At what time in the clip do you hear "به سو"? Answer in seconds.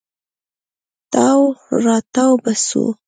2.43-2.83